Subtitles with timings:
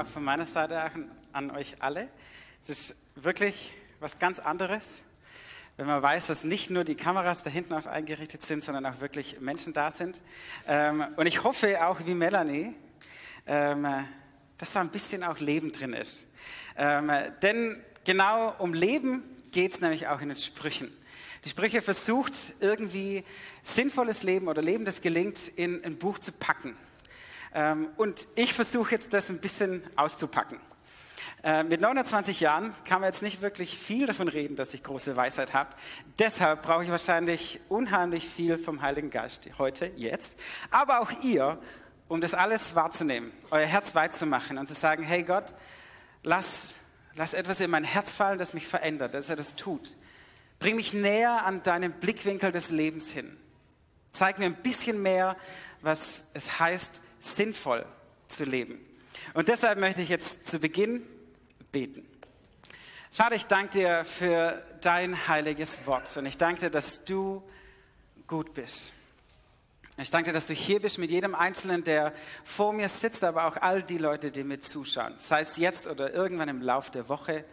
[0.00, 2.08] Auch von meiner Seite auch an, an euch alle.
[2.62, 4.88] Es ist wirklich was ganz anderes,
[5.76, 9.00] wenn man weiß, dass nicht nur die Kameras da hinten auf eingerichtet sind, sondern auch
[9.00, 10.22] wirklich Menschen da sind.
[10.66, 12.74] Ähm, und ich hoffe auch wie Melanie,
[13.46, 13.86] ähm,
[14.56, 16.24] dass da ein bisschen auch Leben drin ist.
[16.78, 17.12] Ähm,
[17.42, 19.22] denn genau um Leben
[19.52, 20.90] geht es nämlich auch in den Sprüchen.
[21.44, 23.22] Die Sprüche versucht irgendwie
[23.62, 26.74] sinnvolles Leben oder Leben, das gelingt, in ein Buch zu packen.
[27.54, 30.60] Ähm, und ich versuche jetzt das ein bisschen auszupacken.
[31.42, 35.16] Äh, mit 29 Jahren kann man jetzt nicht wirklich viel davon reden, dass ich große
[35.16, 35.70] Weisheit habe.
[36.18, 40.38] Deshalb brauche ich wahrscheinlich unheimlich viel vom Heiligen Geist heute, jetzt.
[40.70, 41.58] Aber auch ihr,
[42.08, 45.54] um das alles wahrzunehmen, euer Herz weit zu machen und zu sagen, hey Gott,
[46.22, 46.74] lass,
[47.14, 49.96] lass etwas in mein Herz fallen, das mich verändert, dass er das tut.
[50.58, 53.34] Bring mich näher an deinen Blickwinkel des Lebens hin.
[54.12, 55.36] Zeig mir ein bisschen mehr,
[55.80, 57.86] was es heißt, sinnvoll
[58.28, 58.80] zu leben.
[59.34, 61.06] Und deshalb möchte ich jetzt zu Beginn
[61.70, 62.06] beten.
[63.12, 67.42] Vater, ich danke dir für dein heiliges Wort und ich danke dir, dass du
[68.26, 68.92] gut bist.
[69.96, 73.44] Ich danke dir, dass du hier bist mit jedem Einzelnen, der vor mir sitzt, aber
[73.44, 77.08] auch all die Leute, die mir zuschauen, sei es jetzt oder irgendwann im Lauf der
[77.08, 77.44] Woche.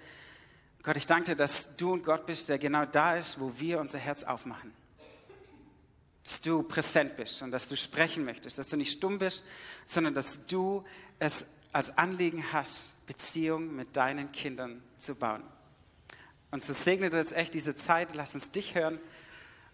[0.84, 3.80] Gott, ich danke dir, dass du ein Gott bist, der genau da ist, wo wir
[3.80, 4.74] unser Herz aufmachen
[6.28, 9.45] dass du präsent bist und dass du sprechen möchtest, dass du nicht stumm bist,
[9.86, 10.84] sondern dass du
[11.19, 15.42] es als Anliegen hast, Beziehung mit deinen Kindern zu bauen.
[16.52, 19.00] Und so segne du jetzt echt diese Zeit, lass uns dich hören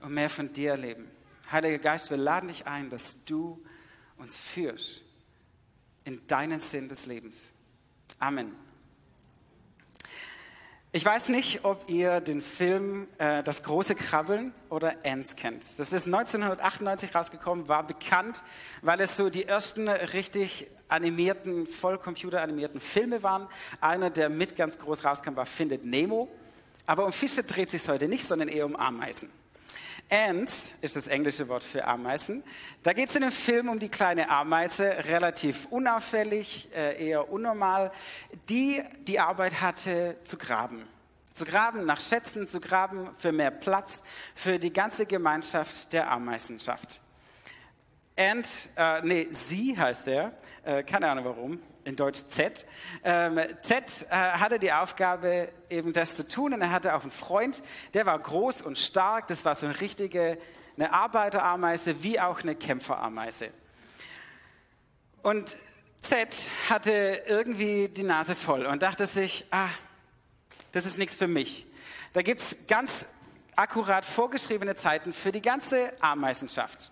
[0.02, 1.10] und mehr von dir erleben.
[1.52, 3.60] Heiliger Geist, wir laden dich ein, dass du
[4.18, 5.02] uns führst
[6.04, 7.52] in deinen Sinn des Lebens.
[8.20, 8.56] Amen.
[10.96, 15.64] Ich weiß nicht, ob ihr den Film äh, Das große Krabbeln oder Ants kennt.
[15.80, 18.44] Das ist 1998 rausgekommen, war bekannt,
[18.84, 23.48] weil es so die ersten richtig animierten, voll computeranimierten Filme waren.
[23.82, 26.30] Einer, der mit ganz groß rauskam, war Findet Nemo.
[26.86, 29.32] Aber um Fische dreht sich heute nicht, sondern eher um Ameisen.
[30.10, 32.44] Ants ist das englische Wort für Ameisen.
[32.84, 37.92] Da geht es in dem Film um die kleine Ameise, relativ unauffällig, äh, eher unnormal,
[38.48, 40.88] die die Arbeit hatte zu graben.
[41.34, 44.04] Zu graben nach Schätzen, zu graben für mehr Platz
[44.36, 47.02] für die ganze Gemeinschaft der Ameisenschaft.
[48.16, 50.34] Ant, äh, nee, sie heißt er,
[50.64, 52.68] äh, keine Ahnung warum, in Deutsch Z.
[53.04, 57.12] Ähm, Z äh, hatte die Aufgabe, eben das zu tun und er hatte auch einen
[57.12, 57.64] Freund,
[57.96, 60.38] der war groß und stark, das war so eine richtige,
[60.78, 63.50] eine Arbeiterameise wie auch eine Kämpferameise.
[65.24, 65.58] Und
[66.02, 69.70] Z hatte irgendwie die Nase voll und dachte sich, ah,
[70.74, 71.66] das ist nichts für mich.
[72.12, 73.08] Da gibt's ganz
[73.56, 76.92] akkurat vorgeschriebene Zeiten für die ganze Ameisenschaft.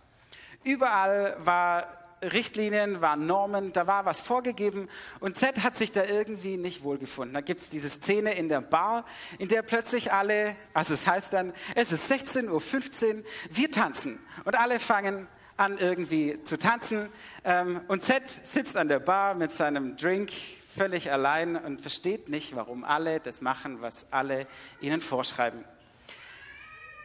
[0.63, 1.87] Überall war
[2.21, 4.87] Richtlinien, waren Normen, da war was vorgegeben
[5.19, 7.33] und Z hat sich da irgendwie nicht wohlgefunden.
[7.33, 9.05] Da gibt's diese Szene in der Bar,
[9.39, 14.55] in der plötzlich alle, also es heißt dann, es ist 16.15 Uhr, wir tanzen und
[14.55, 15.27] alle fangen
[15.57, 17.09] an irgendwie zu tanzen
[17.43, 20.31] ähm, und Z sitzt an der Bar mit seinem Drink
[20.75, 24.47] völlig allein und versteht nicht, warum alle das machen, was alle
[24.79, 25.63] ihnen vorschreiben.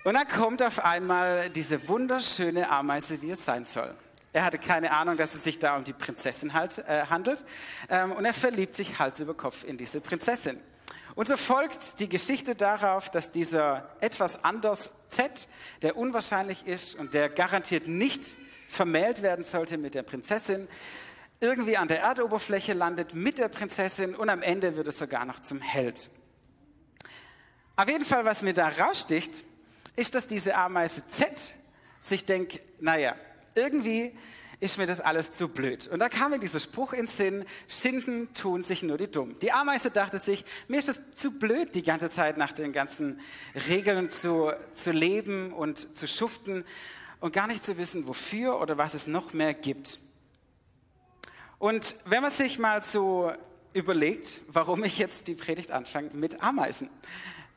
[0.04, 3.93] Und dann kommt auf einmal diese wunderschöne Ameise, wie es sein soll.
[4.32, 7.44] Er hatte keine Ahnung, dass es sich da um die Prinzessin halt, äh, handelt.
[7.88, 10.60] Ähm, und er verliebt sich Hals über Kopf in diese Prinzessin.
[11.15, 15.49] Und so folgt die Geschichte darauf, dass dieser etwas anders Z,
[15.81, 18.34] der unwahrscheinlich ist und der garantiert nicht
[18.69, 20.69] vermählt werden sollte mit der Prinzessin,
[21.41, 25.41] irgendwie an der Erdoberfläche landet mit der Prinzessin und am Ende wird es sogar noch
[25.41, 26.08] zum Held.
[27.76, 29.44] Auf jeden Fall, was mir da raussticht,
[29.96, 31.54] ist, dass diese Ameise Z
[32.00, 33.16] sich denkt, naja,
[33.54, 34.16] irgendwie
[34.60, 35.86] ist mir das alles zu blöd.
[35.88, 39.38] Und da kam mir dieser Spruch ins Sinn, Schinden tun sich nur die dumm.
[39.41, 43.20] Die Ameise dachte sich, mir ist es zu blöd, die ganze Zeit nach den ganzen
[43.69, 46.64] Regeln zu, zu leben und zu schuften
[47.20, 49.98] und gar nicht zu wissen, wofür oder was es noch mehr gibt.
[51.59, 53.33] Und wenn man sich mal so
[53.72, 56.91] überlegt, warum ich jetzt die Predigt anfange mit Ameisen,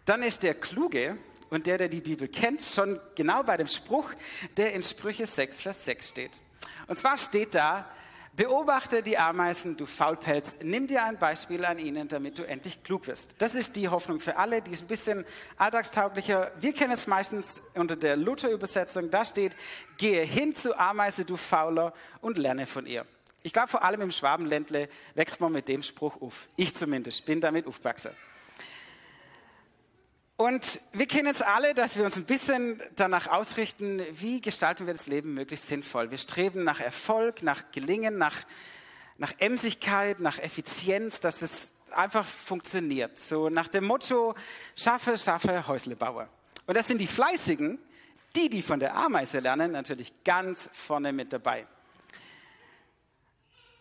[0.05, 1.17] dann ist der Kluge
[1.49, 4.11] und der, der die Bibel kennt, schon genau bei dem Spruch,
[4.57, 6.39] der in Sprüche 6, Vers 6 steht.
[6.87, 7.85] Und zwar steht da,
[8.33, 13.07] beobachte die Ameisen, du Faulpelz, nimm dir ein Beispiel an ihnen, damit du endlich klug
[13.07, 13.35] wirst.
[13.39, 15.25] Das ist die Hoffnung für alle, die ist ein bisschen
[15.57, 16.51] alltagstauglicher.
[16.57, 19.55] Wir kennen es meistens unter der Luther-Übersetzung, da steht,
[19.97, 23.05] gehe hin zu Ameise, du Fauler, und lerne von ihr.
[23.41, 26.49] Ich glaube, vor allem im Schwabenländle wächst man mit dem Spruch auf.
[26.55, 28.11] Ich zumindest bin damit aufgewachsen.
[30.35, 34.93] Und wir kennen jetzt alle, dass wir uns ein bisschen danach ausrichten, wie gestalten wir
[34.93, 36.11] das Leben möglichst sinnvoll.
[36.11, 38.37] Wir streben nach Erfolg, nach Gelingen, nach,
[39.17, 43.19] nach Emsigkeit, nach Effizienz, dass es einfach funktioniert.
[43.19, 44.33] So nach dem Motto,
[44.77, 46.29] schaffe, schaffe, Häuslebauer.
[46.65, 47.77] Und das sind die Fleißigen,
[48.37, 51.67] die, die von der Ameise lernen, natürlich ganz vorne mit dabei.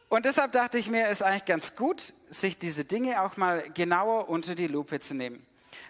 [0.08, 3.68] Und deshalb dachte ich mir, es ist eigentlich ganz gut, sich diese Dinge auch mal
[3.70, 5.46] genauer unter die Lupe zu nehmen.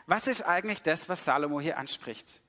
[0.06, 2.40] Was ist eigentlich das, was Salomo hier anspricht?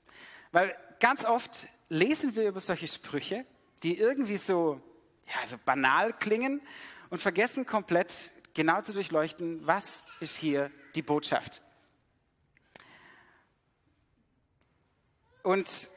[0.50, 3.44] Weil ganz oft lesen wir über solche Sprüche,
[3.82, 4.80] die irgendwie so,
[5.26, 6.60] ja, so banal klingen
[7.08, 11.62] und vergessen komplett genau zu durchleuchten, was ist hier die Botschaft.
[15.42, 15.88] Und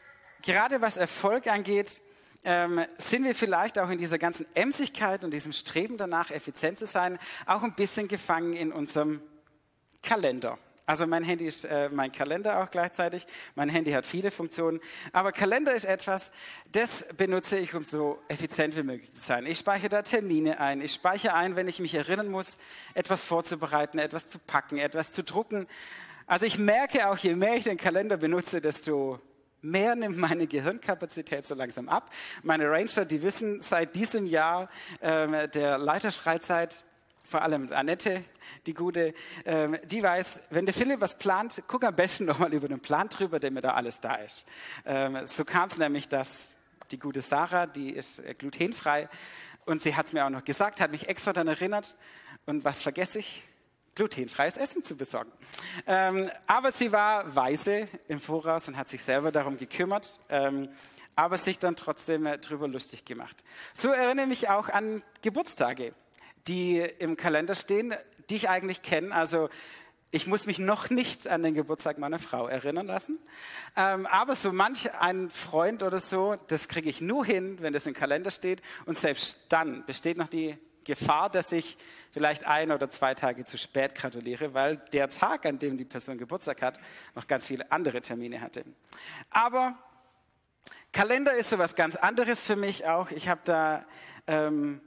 [0.43, 2.01] gerade was Erfolg angeht,
[2.43, 6.85] ähm, sind wir vielleicht auch in dieser ganzen Emsigkeit und diesem Streben danach, effizient zu
[6.85, 9.21] sein, auch ein bisschen gefangen in unserem
[10.01, 10.57] Kalender.
[10.85, 13.25] Also mein Handy ist äh, mein Kalender auch gleichzeitig.
[13.55, 14.81] Mein Handy hat viele Funktionen.
[15.13, 16.31] Aber Kalender ist etwas,
[16.73, 19.45] das benutze ich, um so effizient wie möglich zu sein.
[19.45, 20.81] Ich speichere da Termine ein.
[20.81, 22.57] Ich speichere ein, wenn ich mich erinnern muss,
[22.95, 25.67] etwas vorzubereiten, etwas zu packen, etwas zu drucken.
[26.27, 29.21] Also ich merke auch, je mehr ich den Kalender benutze, desto
[29.63, 32.11] mehr nimmt meine Gehirnkapazität so langsam ab.
[32.43, 34.69] Meine Ranger, die wissen seit diesem Jahr
[34.99, 36.83] äh, der Leiterschreizeit,
[37.23, 38.23] vor allem Annette,
[38.65, 39.13] die gute,
[39.45, 43.07] ähm, die weiß, wenn der Philipp was plant, guck am besten nochmal über den Plan
[43.07, 44.45] drüber, damit da alles da ist.
[44.85, 46.49] Ähm, so kam es nämlich, dass
[46.91, 49.09] die gute Sarah, die ist äh, glutenfrei
[49.65, 51.95] und sie hat es mir auch noch gesagt, hat mich extra dann erinnert
[52.45, 53.43] und was vergesse ich?
[53.95, 55.31] Glutenfreies Essen zu besorgen.
[55.87, 60.69] Ähm, aber sie war weise im Voraus und hat sich selber darum gekümmert, ähm,
[61.15, 63.43] aber sich dann trotzdem äh, drüber lustig gemacht.
[63.73, 65.93] So erinnere ich mich auch an Geburtstage,
[66.47, 67.93] die im Kalender stehen,
[68.29, 69.13] die ich eigentlich kenne.
[69.13, 69.49] Also
[70.11, 73.17] ich muss mich noch nicht an den Geburtstag meiner Frau erinnern lassen.
[73.75, 77.87] Ähm, aber so manch ein Freund oder so, das kriege ich nur hin, wenn das
[77.87, 78.61] im Kalender steht.
[78.85, 81.77] Und selbst dann besteht noch die Gefahr, dass ich
[82.11, 86.17] vielleicht ein oder zwei Tage zu spät gratuliere, weil der Tag, an dem die Person
[86.17, 86.79] Geburtstag hat,
[87.15, 88.63] noch ganz viele andere Termine hatte.
[89.29, 89.77] Aber
[90.91, 93.09] Kalender ist so was ganz anderes für mich auch.
[93.09, 93.85] Ich habe da
[94.27, 94.79] ähm,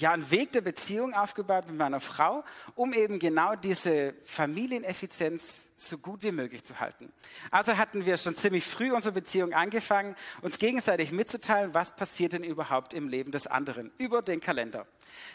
[0.00, 2.42] ja einen Weg der Beziehung aufgebaut mit meiner Frau,
[2.74, 7.12] um eben genau diese Familieneffizienz so gut wie möglich zu halten.
[7.50, 12.44] Also hatten wir schon ziemlich früh unsere Beziehung angefangen, uns gegenseitig mitzuteilen, was passiert denn
[12.44, 14.86] überhaupt im Leben des anderen über den Kalender.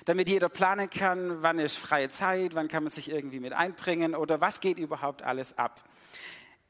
[0.06, 4.16] Damit jeder planen kann, wann ist freie Zeit, wann kann man sich irgendwie mit einbringen
[4.16, 5.84] oder was geht überhaupt alles ab.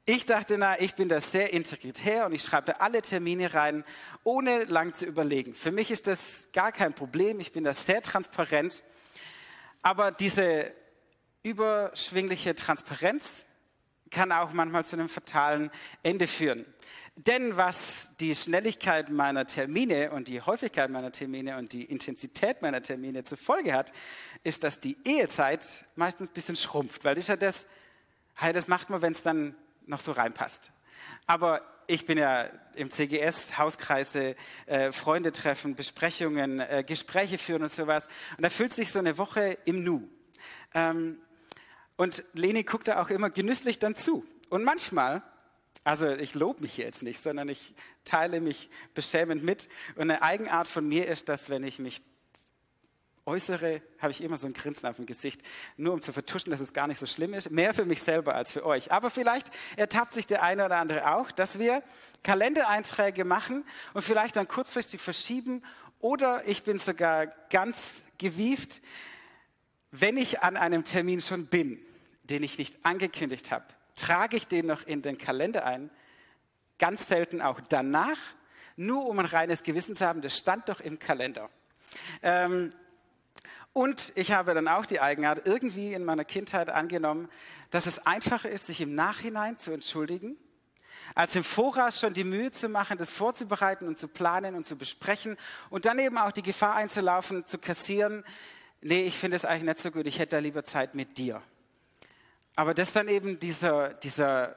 [0.08, 3.84] Ich dachte, na, ich bin da sehr integritär und ich schreibe alle Termine rein,
[4.24, 5.56] ohne lang zu überlegen.
[5.56, 7.40] Für mich ist das gar kein Problem.
[7.40, 8.84] Ich bin da sehr transparent.
[9.82, 10.72] Aber diese
[11.42, 13.46] überschwingliche Transparenz
[14.12, 15.72] kann auch manchmal zu einem fatalen
[16.04, 16.68] Ende führen.
[17.16, 22.84] Denn was die Schnelligkeit meiner Termine und die Häufigkeit meiner Termine und die Intensität meiner
[22.84, 23.92] Termine zur Folge hat,
[24.44, 27.04] ist, dass die Ehezeit meistens ein bisschen schrumpft.
[27.04, 27.66] Weil das ist ja das,
[28.54, 29.56] das macht man, wenn es dann
[29.88, 30.72] noch so reinpasst.
[31.28, 34.36] Aber ich bin ja im CGS, Hauskreise,
[34.66, 38.08] äh, Freunde treffen, Besprechungen, äh, Gespräche führen und sowas.
[38.38, 40.08] Und da fühlt sich so eine Woche im Nu.
[40.74, 41.20] Ähm,
[41.96, 44.26] und Leni guckt da auch immer genüsslich dann zu.
[44.50, 45.24] Und manchmal,
[45.84, 47.74] also ich lobe mich jetzt nicht, sondern ich
[48.04, 49.70] teile mich beschämend mit.
[49.96, 52.02] Und eine Eigenart von mir ist, dass wenn ich mich
[53.26, 55.42] äußere, habe ich immer so ein Grinsen auf dem Gesicht,
[55.78, 57.50] nur um zu vertuschen, dass es gar nicht so schlimm ist.
[57.50, 58.92] Mehr für mich selber als für euch.
[58.92, 61.82] Aber vielleicht ertappt sich der eine oder andere auch, dass wir
[62.24, 65.64] Kalendereinträge machen und vielleicht dann kurzfristig verschieben.
[66.00, 68.82] Oder ich bin sogar ganz gewieft,
[69.92, 71.80] wenn ich an einem Termin schon bin,
[72.24, 75.90] den ich nicht angekündigt habe, trage ich den noch in den Kalender ein.
[76.78, 78.18] Ganz selten auch danach,
[78.76, 81.50] nur um ein reines Gewissen zu haben, das stand doch im Kalender.
[82.22, 82.74] Ähm,
[83.76, 87.28] und ich habe dann auch die Eigenart irgendwie in meiner Kindheit angenommen,
[87.72, 90.38] dass es einfacher ist, sich im Nachhinein zu entschuldigen,
[91.14, 94.78] als im Voraus schon die Mühe zu machen, das vorzubereiten und zu planen und zu
[94.78, 95.36] besprechen
[95.70, 98.24] und dann eben auch die Gefahr einzulaufen, zu kassieren,
[98.80, 101.42] nee, ich finde es eigentlich nicht so gut, ich hätte da lieber Zeit mit dir.
[102.56, 104.56] Aber das dann eben dieser, dieser,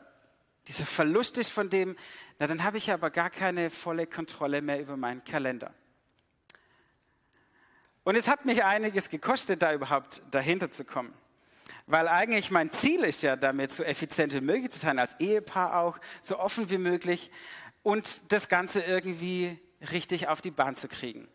[0.68, 1.96] dieser Verlust ist von dem,
[2.38, 5.75] na dann habe ich aber gar keine volle Kontrolle mehr über meinen Kalender.
[8.05, 11.12] Und es hat mich einiges gekostet, da überhaupt dahinter zu kommen.
[11.87, 15.81] Weil eigentlich mein Ziel ist ja damit, so effizient wie möglich zu sein, als Ehepaar
[15.81, 17.31] auch, so offen wie möglich
[17.83, 19.59] und das Ganze irgendwie
[19.90, 21.28] richtig auf die Bahn zu kriegen.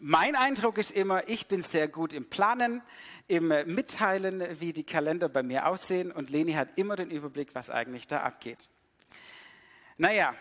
[0.00, 2.82] Mein Eindruck ist immer, ich bin sehr gut im Planen,
[3.26, 7.68] im Mitteilen, wie die Kalender bei mir aussehen und Leni hat immer den Überblick, was
[7.68, 8.68] eigentlich da abgeht.
[9.96, 10.34] Naja,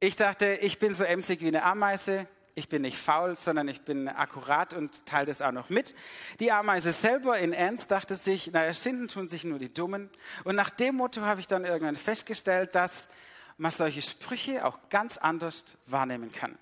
[0.00, 3.80] ich dachte, ich bin so emsig wie eine Ameise, Ich bin nicht faul, sondern ich
[3.80, 5.94] bin akkurat und teile das auch noch mit.
[6.38, 10.08] Die Ameise selber in Ernst dachte sich, naja, Schinden tun sich nur die Dummen.
[10.44, 13.08] Und nach dem Motto habe ich dann irgendwann festgestellt, dass
[13.56, 16.56] man solche Sprüche auch ganz anders wahrnehmen kann.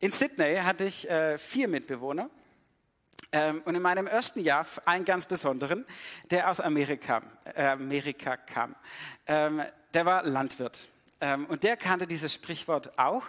[0.00, 2.28] In Sydney hatte ich äh, vier Mitbewohner
[3.32, 5.86] ähm, und in meinem ersten Jahr einen ganz besonderen,
[6.30, 7.22] der aus Amerika,
[7.54, 8.74] äh, Amerika kam.
[9.26, 9.62] Ähm,
[9.94, 10.86] der war Landwirt
[11.20, 13.22] ähm, und der kannte dieses Sprichwort auch.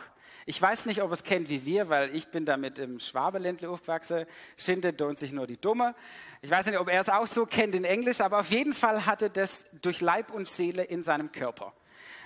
[0.50, 4.26] Ich weiß nicht, ob es kennt wie wir, weil ich bin damit im Schwabeländle aufgewachsen.
[4.56, 5.94] Schinde lohnt sich nur die Dumme.
[6.42, 9.06] Ich weiß nicht, ob er es auch so kennt in Englisch, aber auf jeden Fall
[9.06, 11.74] hatte das durch Leib und Seele in seinem Körper.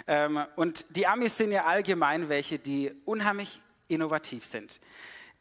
[0.06, 4.80] Ähm, und die Amis sind ja allgemein welche, die unheimlich innovativ sind.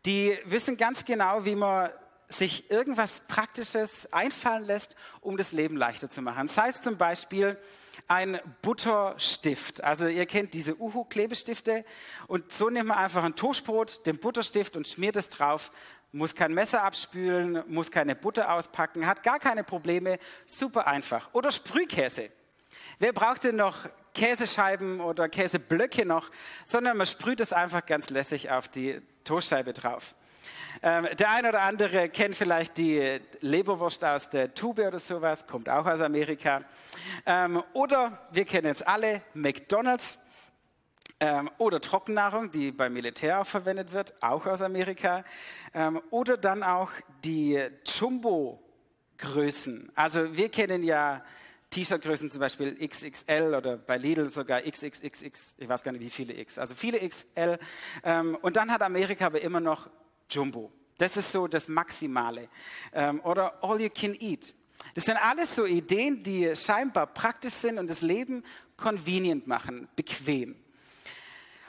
[0.07, 1.91] Die wissen ganz genau, wie man
[2.31, 6.49] sich irgendwas Praktisches einfallen lässt, um das Leben leichter zu machen.
[6.49, 7.59] Sei es zum Beispiel
[8.09, 9.83] ein Butterstift.
[9.85, 11.85] Also ihr kennt diese Uhu-Klebestifte
[12.29, 15.73] und so nimmt man einfach ein Toastbrot, den Butterstift und schmiert es drauf.
[16.13, 21.33] Muss kein Messer abspülen, muss keine Butter auspacken, hat gar keine Probleme, super einfach.
[21.35, 22.31] Oder Sprühkäse.
[22.99, 26.31] Wer braucht denn noch Käsescheiben oder Käseblöcke noch,
[26.65, 30.15] sondern man sprüht es einfach ganz lässig auf die Toastscheibe drauf.
[30.83, 35.69] Ähm, der eine oder andere kennt vielleicht die Leberwurst aus der Tube oder sowas, kommt
[35.69, 36.63] auch aus Amerika.
[37.27, 40.19] Ähm, oder wir kennen jetzt alle McDonald's
[41.21, 45.25] ähm, oder Trockennahrung, die beim Militär auch verwendet wird, auch aus Amerika.
[45.75, 46.91] Ähm, oder dann auch
[47.25, 49.93] die Jumbo-Größen.
[49.95, 51.23] Also wir kennen ja
[51.71, 56.35] T-Shirt-Größen zum Beispiel XXL oder bei Lidl sogar XXXX, ich weiß gar nicht wie viele
[56.35, 57.59] X, also viele XL.
[58.03, 59.89] Ähm, und dann hat Amerika aber immer noch
[60.31, 60.73] Jumbo.
[60.99, 62.49] Das ist so das Maximale.
[62.93, 64.55] Ähm, oder All You Can Eat.
[64.95, 68.45] Das sind alles so Ideen, die scheinbar praktisch sind und das Leben
[68.77, 70.57] convenient machen, bequem.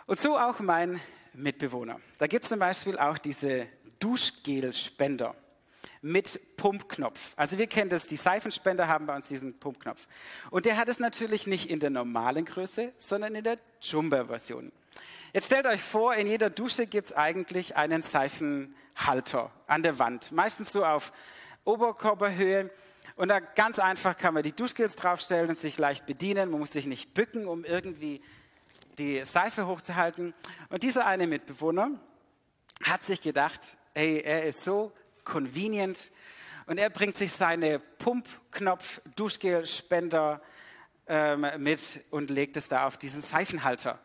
[0.06, 1.00] Und so auch mein
[1.34, 2.00] Mitbewohner.
[2.18, 3.68] Da gibt es zum Beispiel auch diese
[4.00, 5.36] Duschgelspender
[6.01, 7.34] mit Pumpknopf.
[7.36, 10.08] Also wir kennen das, die Seifenspender haben bei uns diesen Pumpknopf.
[10.50, 14.72] Und der hat es natürlich nicht in der normalen Größe, sondern in der Jumbo-Version.
[15.34, 20.34] Jetzt stellt euch vor, in jeder Dusche gibt es eigentlich einen Seifenhalter an der Wand,
[20.34, 21.14] meistens so auf
[21.64, 22.70] Oberkörperhöhe.
[23.16, 26.52] Und da ganz einfach kann man die Duschgels draufstellen und sich leicht bedienen.
[26.52, 28.22] Man muss sich nicht bücken, um irgendwie
[28.98, 30.34] die Seife hochzuhalten.
[30.68, 31.92] Und dieser eine Mitbewohner
[32.84, 34.92] hat sich gedacht, ey, er ist so
[35.24, 36.12] convenient
[36.66, 40.42] und er bringt sich seine Pumpknopf, Duschgelspender
[41.08, 43.98] ähm, mit und legt es da auf diesen Seifenhalter.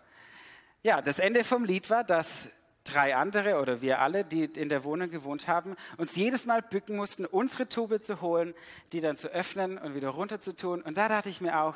[0.87, 2.49] Ja, das Ende vom Lied war, dass
[2.85, 6.95] drei andere oder wir alle, die in der Wohnung gewohnt haben, uns jedes Mal bücken
[6.95, 8.55] mussten, unsere Tube zu holen,
[8.93, 10.83] die dann zu öffnen und wieder runter zu tun.
[10.83, 11.75] Und da dachte ich mir auch,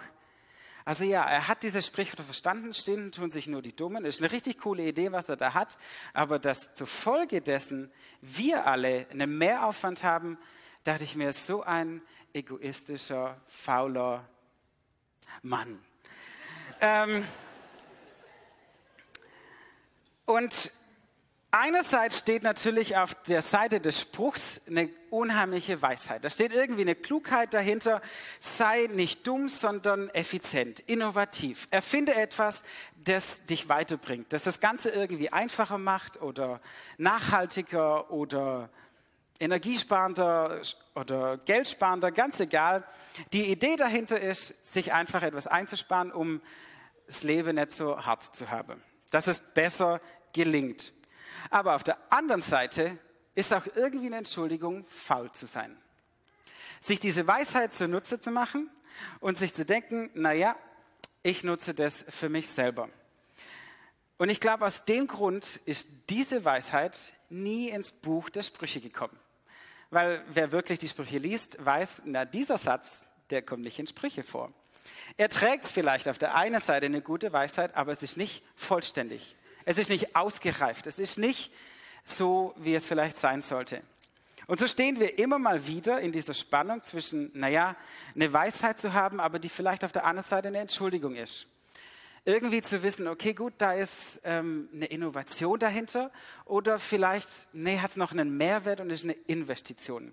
[0.85, 4.05] also ja, er hat dieses Sprichwort verstanden, stehen tun sich nur die Dummen.
[4.05, 5.77] Ist eine richtig coole Idee, was er da hat.
[6.15, 7.91] Aber dass zur Folge dessen
[8.21, 10.39] wir alle einen Mehraufwand haben,
[10.85, 12.01] dachte ich mir, so ein
[12.33, 14.25] egoistischer, fauler
[15.43, 15.81] Mann.
[16.81, 17.25] Ähm,
[20.31, 20.73] und
[21.51, 26.25] einerseits steht natürlich auf der Seite des Spruchs eine unheimliche Weisheit.
[26.25, 28.01] Da steht irgendwie eine Klugheit dahinter.
[28.39, 31.67] Sei nicht dumm, sondern effizient, innovativ.
[31.71, 32.63] Erfinde etwas,
[33.05, 36.61] das dich weiterbringt, das das Ganze irgendwie einfacher macht oder
[36.99, 38.71] nachhaltiger oder
[39.41, 40.61] energiesparender
[40.95, 42.85] oder geldsparender, ganz egal.
[43.33, 46.43] Die Idee dahinter ist, sich einfach etwas einzusparen, um
[47.07, 48.83] das Leben nicht so hart zu haben.
[49.11, 50.01] Dass es besser
[50.33, 50.93] gelingt.
[51.51, 52.99] Aber auf der anderen Seite
[53.35, 55.77] ist auch irgendwie eine Entschuldigung, faul zu sein.
[56.81, 58.71] Sich diese Weisheit zunutze zu machen
[59.21, 60.57] und sich zu denken, na ja,
[61.23, 62.89] ich nutze das für mich selber.
[64.19, 66.99] Und ich glaube, aus dem Grund ist diese Weisheit
[67.31, 69.19] nie ins Buch der Sprüche gekommen.
[69.91, 74.23] Weil wer wirklich die Sprüche liest, weiß, na, dieser Satz, der kommt nicht in Sprüche
[74.23, 74.53] vor.
[75.17, 79.37] Er trägt vielleicht auf der einen Seite eine gute Weisheit, aber es ist nicht vollständig.
[79.65, 80.87] Es ist nicht ausgereift.
[80.87, 81.53] Es ist nicht
[82.05, 83.83] so, wie es vielleicht sein sollte.
[84.47, 87.77] Und so stehen wir immer mal wieder in dieser Spannung zwischen, naja,
[88.17, 91.47] eine Weisheit zu haben, aber die vielleicht auf der anderen Seite eine Entschuldigung ist.
[92.25, 96.11] Irgendwie zu wissen, okay, gut, da ist ähm, eine Innovation dahinter
[96.45, 100.13] oder vielleicht, nee, hat es noch einen Mehrwert und ist eine Investition.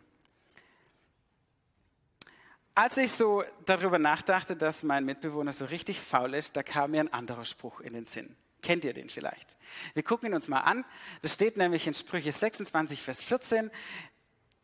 [2.75, 6.99] Als ich so darüber nachdachte, dass mein Mitbewohner so richtig faul ist, da kam mir
[6.99, 8.35] ein anderer Spruch in den Sinn.
[8.61, 9.57] Kennt ihr den vielleicht?
[9.93, 10.85] Wir gucken ihn uns mal an.
[11.21, 13.69] Das steht nämlich in Sprüche 26, Vers 14.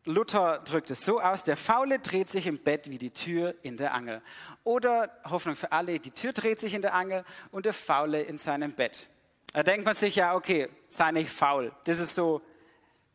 [0.06, 3.78] Luther drückt es so aus, der Faule dreht sich im Bett wie die Tür in
[3.78, 4.20] der Angel.
[4.62, 8.36] Oder Hoffnung für alle, die Tür dreht sich in der Angel und der Faule in
[8.36, 9.08] seinem Bett.
[9.54, 11.72] Da denkt man sich ja, okay, sei nicht faul.
[11.84, 12.42] Das ist so,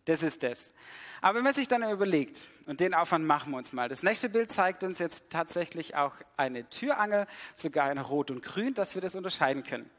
[0.05, 0.73] das ist das.
[1.21, 3.89] Aber wenn man sich dann überlegt, und den Aufwand machen wir uns mal.
[3.89, 8.73] Das nächste Bild zeigt uns jetzt tatsächlich auch eine Türangel, sogar in Rot und Grün,
[8.73, 9.89] dass wir das unterscheiden können.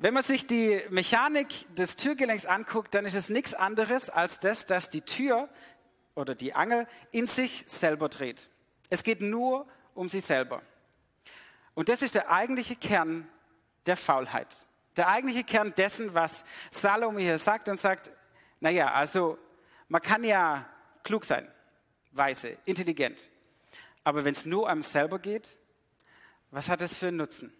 [0.00, 4.64] Wenn man sich die Mechanik des Türgelenks anguckt, dann ist es nichts anderes als das,
[4.64, 5.48] dass die Tür
[6.14, 8.48] oder die Angel in sich selber dreht.
[8.90, 10.62] Es geht nur um sie selber.
[11.74, 13.28] Und das ist der eigentliche Kern
[13.86, 14.68] der Faulheit.
[14.96, 18.12] Der eigentliche Kern dessen, was Salome hier sagt und sagt,
[18.60, 19.36] naja, also
[19.88, 20.64] man kann ja
[21.02, 21.50] klug sein,
[22.12, 23.28] weise, intelligent.
[24.04, 25.58] Aber wenn es nur einem selber geht,
[26.52, 27.52] was hat es für einen Nutzen?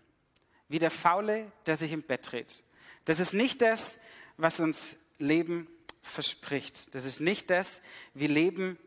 [0.68, 2.62] Wie der Faule, der sich im Bett dreht.
[3.04, 3.96] Das ist nicht das,
[4.36, 5.66] was uns Leben
[6.02, 6.94] verspricht.
[6.94, 7.80] Das ist nicht das,
[8.14, 8.78] wie Leben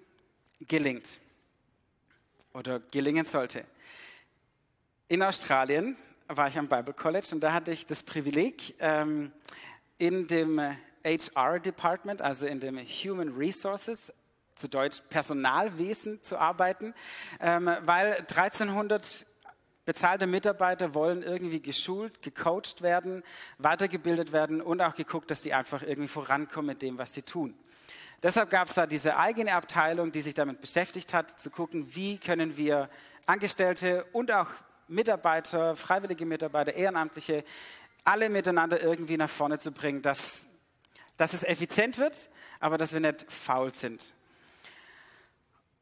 [0.68, 1.20] gelingt
[2.54, 3.66] oder gelingen sollte.
[5.08, 5.98] In Australien
[6.28, 9.32] war ich am Bible College und da hatte ich das Privileg, ähm,
[9.98, 10.60] in dem
[11.04, 14.14] HR Department, also in dem Human Resources,
[14.56, 16.94] zu Deutsch Personalwesen zu arbeiten,
[17.40, 19.26] ähm, weil 1300
[19.86, 23.24] bezahlte Mitarbeiter wollen irgendwie geschult, gecoacht werden,
[23.58, 27.56] weitergebildet werden und auch geguckt, dass die einfach irgendwie vorankommen mit dem, was sie tun.
[28.24, 32.18] Deshalb gab es da diese eigene Abteilung, die sich damit beschäftigt hat, zu gucken, wie
[32.18, 32.90] können wir
[33.26, 34.48] Angestellte und auch
[34.88, 37.44] Mitarbeiter, freiwillige Mitarbeiter, Ehrenamtliche,
[38.04, 40.46] alle miteinander irgendwie nach vorne zu bringen, dass
[41.22, 44.12] dass es effizient wird, aber dass wir nicht faul sind.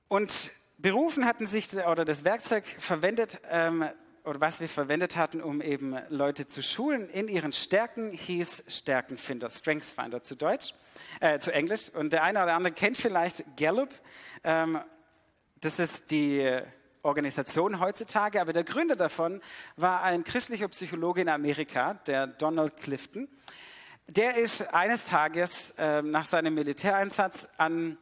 [0.09, 3.85] Und berufen hatten sich, oder das Werkzeug verwendet, ähm,
[4.23, 9.49] oder was wir verwendet hatten, um eben Leute zu schulen in ihren Stärken, hieß Stärkenfinder,
[9.49, 10.73] Strengths Finder zu Deutsch,
[11.19, 11.89] äh, zu Englisch.
[11.89, 13.89] Und der eine oder andere kennt vielleicht Gallup.
[14.43, 14.79] Ähm,
[15.61, 16.59] das ist die
[17.01, 19.41] Organisation heutzutage, aber der Gründer davon
[19.77, 23.27] war ein christlicher Psychologe in Amerika, der Donald Clifton
[24.09, 27.97] der ist eines Tages äh, nach seinem Militäreinsatz an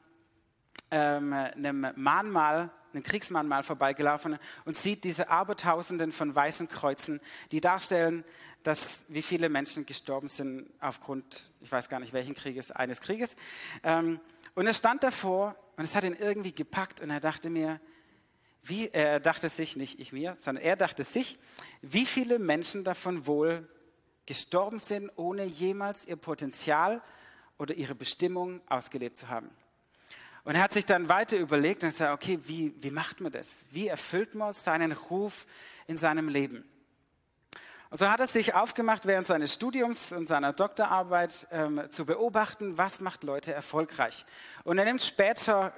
[0.92, 7.20] ähm, einem Mahnmal, einem Kriegsmahnmal vorbeigelaufen und sieht diese Abertausenden von weißen Kreuzen,
[7.52, 8.24] die darstellen,
[8.64, 13.36] dass wie viele Menschen gestorben sind aufgrund, ich weiß gar nicht welchen Krieges, eines Krieges.
[13.84, 14.20] Ähm,
[14.56, 17.80] und er stand davor und es hat ihn irgendwie gepackt und er dachte mir,
[18.64, 21.40] wie, er dachte sich, nicht ich mir, sondern er dachte sich,
[21.82, 23.68] wie viele Menschen davon wohl
[24.26, 27.02] gestorben sind, ohne jemals ihr Potenzial
[27.58, 29.50] oder ihre Bestimmung ausgelebt zu haben.
[30.48, 33.66] Und er hat sich dann weiter überlegt und gesagt, okay, wie, wie macht man das?
[33.70, 35.46] Wie erfüllt man seinen Ruf
[35.88, 36.64] in seinem Leben?
[37.90, 42.78] Und so hat er sich aufgemacht, während seines Studiums und seiner Doktorarbeit ähm, zu beobachten,
[42.78, 44.26] was macht Leute erfolgreich.
[44.64, 45.74] Und er nimmt später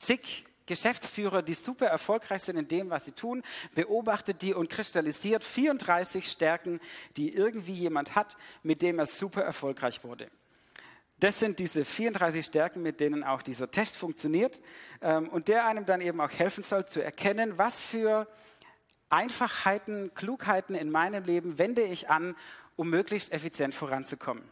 [0.00, 3.44] zig Geschäftsführer, die super erfolgreich sind in dem, was sie tun,
[3.76, 6.80] beobachtet die und kristallisiert 34 Stärken,
[7.16, 10.28] die irgendwie jemand hat, mit dem er super erfolgreich wurde.
[11.18, 14.60] Das sind diese 34 Stärken, mit denen auch dieser Test funktioniert
[15.00, 18.26] ähm, und der einem dann eben auch helfen soll zu erkennen, was für
[19.08, 22.36] Einfachheiten, Klugheiten in meinem Leben wende ich an,
[22.76, 24.44] um möglichst effizient voranzukommen.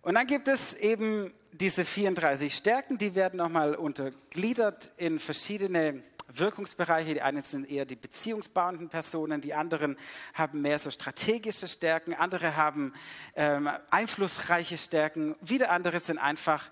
[0.00, 7.14] Und dann gibt es eben diese 34 Stärken, die werden nochmal untergliedert in verschiedene Wirkungsbereiche.
[7.14, 9.96] Die einen sind eher die beziehungsbauenden Personen, die anderen
[10.34, 12.92] haben mehr so strategische Stärken, andere haben
[13.34, 16.70] ähm, einflussreiche Stärken, wieder andere sind einfach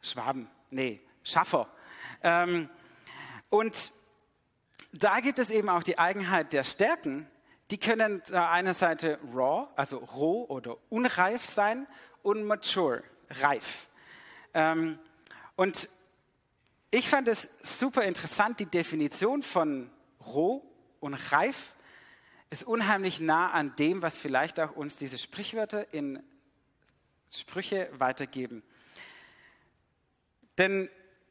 [0.00, 1.68] Schwaben, nee, Schaffer.
[2.22, 2.68] Ähm,
[3.48, 3.92] und
[4.92, 7.26] da gibt es eben auch die Eigenheit der Stärken,
[7.70, 11.86] die können einer Seite raw, also roh oder unreif sein
[12.22, 13.02] und mature,
[13.40, 13.88] reif.
[14.52, 14.98] Ähm,
[15.56, 15.88] und
[16.94, 19.90] ich fand es super interessant, die Definition von
[20.24, 20.62] roh
[21.00, 21.74] und reif
[22.50, 26.22] ist unheimlich nah an dem, was vielleicht auch uns diese Sprichwörter in
[27.30, 28.62] Sprüche weitergeben.
[30.58, 30.90] Denn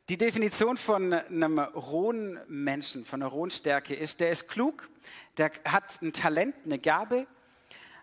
[0.10, 4.90] die Definition von einem rohen Menschen, von einer rohen Stärke ist, der ist klug,
[5.38, 7.28] der hat ein Talent, eine Gabe,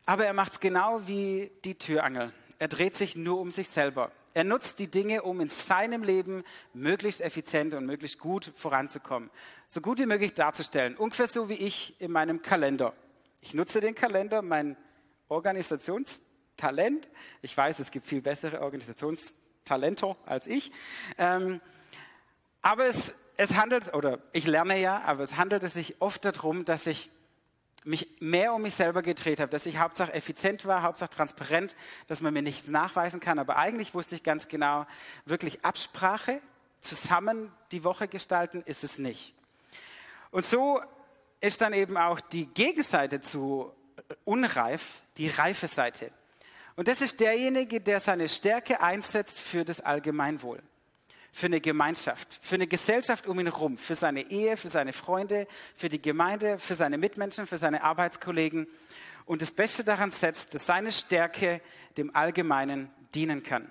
[0.06, 2.32] aber er macht es genau wie die Türangel.
[2.60, 4.12] Er dreht sich nur um sich selber.
[4.34, 9.30] Er nutzt die Dinge, um in seinem Leben möglichst effizient und möglichst gut voranzukommen.
[9.66, 10.96] So gut wie möglich darzustellen.
[10.96, 12.92] Ungefähr so wie ich in meinem Kalender.
[13.40, 14.76] Ich nutze den Kalender, mein
[15.28, 17.08] Organisationstalent.
[17.42, 20.72] Ich weiß, es gibt viel bessere Organisationstalente als ich.
[21.16, 21.60] Ähm,
[22.62, 26.86] aber es, es handelt, oder ich lerne ja, aber es handelt sich oft darum, dass
[26.86, 27.10] ich
[27.88, 31.74] mich mehr um mich selber gedreht habe, dass ich Hauptsache effizient war, Hauptsache transparent,
[32.06, 33.38] dass man mir nichts nachweisen kann.
[33.38, 34.86] Aber eigentlich wusste ich ganz genau,
[35.24, 36.42] wirklich Absprache,
[36.80, 39.34] zusammen die Woche gestalten, ist es nicht.
[40.30, 40.80] Und so
[41.40, 43.72] ist dann eben auch die Gegenseite zu
[44.24, 46.10] unreif die reife Seite.
[46.76, 50.62] Und das ist derjenige, der seine Stärke einsetzt für das Allgemeinwohl,
[51.32, 55.46] für eine Gemeinschaft, für eine Gesellschaft um ihn herum, für seine Ehe, für seine Freunde,
[55.76, 58.66] für die Gemeinde, für seine Mitmenschen, für seine Arbeitskollegen.
[59.24, 61.60] Und das Beste daran setzt, dass seine Stärke
[61.96, 63.70] dem Allgemeinen dienen kann.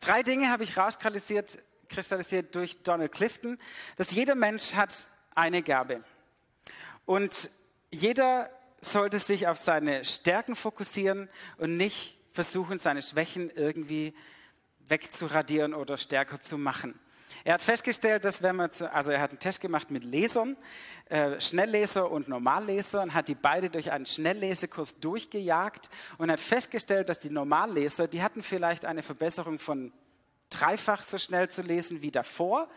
[0.00, 1.58] Drei Dinge habe ich rauskristallisiert
[1.90, 3.58] kristallisiert durch Donald Clifton,
[3.96, 6.02] dass jeder Mensch hat eine Gabe.
[7.04, 7.50] Und
[7.90, 8.50] jeder
[8.80, 14.14] sollte sich auf seine Stärken fokussieren und nicht versuchen, seine Schwächen irgendwie
[14.90, 16.98] wegzuradieren oder stärker zu machen.
[17.44, 20.56] Er hat festgestellt, dass wenn man, zu, also er hat einen Test gemacht mit Lesern,
[21.08, 27.08] äh, Schnellleser und Normalleser und hat die beide durch einen Schnelllesekurs durchgejagt und hat festgestellt,
[27.08, 29.92] dass die Normalleser, die hatten vielleicht eine Verbesserung von
[30.50, 32.68] dreifach so schnell zu lesen wie davor,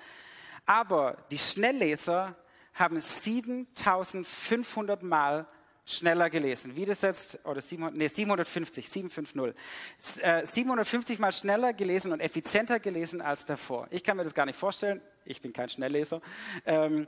[0.65, 2.35] aber die Schnellleser
[2.73, 5.45] haben 7500 Mal
[5.85, 6.75] schneller gelesen.
[6.75, 9.55] Wie das jetzt, oder 700, nee, 750, 750.
[10.23, 13.87] Äh, 750 mal schneller gelesen und effizienter gelesen als davor.
[13.91, 15.01] Ich kann mir das gar nicht vorstellen.
[15.25, 16.21] Ich bin kein Schnellleser.
[16.65, 17.07] Ähm,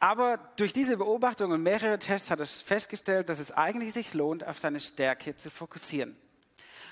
[0.00, 4.46] aber durch diese Beobachtung und mehrere Tests hat er festgestellt, dass es eigentlich sich lohnt,
[4.46, 6.16] auf seine Stärke zu fokussieren.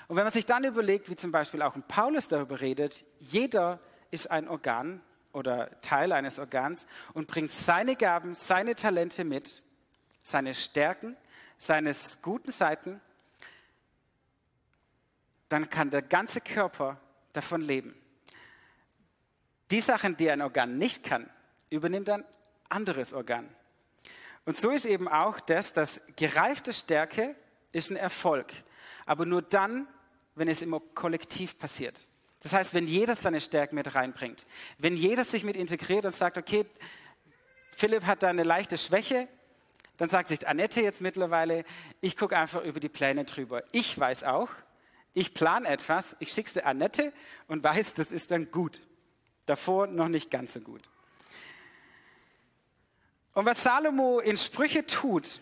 [0.07, 3.79] Und wenn man sich dann überlegt, wie zum Beispiel auch Paulus darüber redet, jeder
[4.11, 5.01] ist ein Organ
[5.33, 9.61] oder Teil eines Organs und bringt seine Gaben, seine Talente mit,
[10.27, 11.15] seine Stärken,
[11.57, 12.99] seine guten Seiten,
[15.47, 16.99] dann kann der ganze Körper
[17.31, 17.95] davon leben.
[19.71, 21.29] Die Sachen, die ein Organ nicht kann,
[21.69, 22.25] übernimmt ein
[22.67, 23.47] anderes Organ.
[24.45, 27.35] Und so ist eben auch das, dass gereifte Stärke
[27.71, 28.51] ist ein Erfolg.
[29.05, 29.87] Aber nur dann,
[30.35, 32.05] wenn es immer kollektiv passiert.
[32.41, 34.45] Das heißt, wenn jeder seine Stärken mit reinbringt,
[34.77, 36.65] wenn jeder sich mit integriert und sagt, okay,
[37.71, 39.27] Philipp hat da eine leichte Schwäche,
[39.97, 41.63] dann sagt sich Annette jetzt mittlerweile,
[42.01, 43.63] ich gucke einfach über die Pläne drüber.
[43.71, 44.49] Ich weiß auch,
[45.13, 47.11] ich plane etwas, ich schicke es Annette
[47.47, 48.79] und weiß, das ist dann gut.
[49.47, 50.87] Davor noch nicht ganz so gut.
[53.33, 55.39] Und was Salomo in Sprüche tut,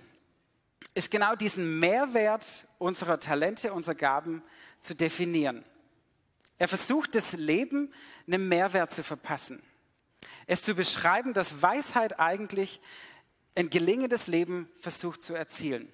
[0.94, 4.44] ist genau diesen Mehrwert unserer Talente, unserer Gaben
[4.82, 5.66] zu definieren.
[6.58, 7.94] Er versucht, das Leben
[8.28, 9.62] einem Mehrwert zu verpassen.
[10.48, 12.80] Es zu beschreiben, dass Weisheit eigentlich
[13.56, 15.92] ein gelingendes Leben versucht zu erzielen.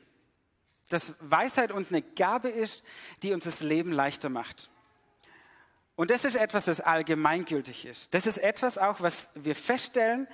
[0.89, 2.83] Dass Weisheit uns eine Gabe ist,
[3.21, 4.69] die uns das Leben leichter macht.
[5.95, 8.13] Und das ist etwas, das allgemeingültig ist.
[8.13, 10.27] Das ist etwas auch, was wir feststellen,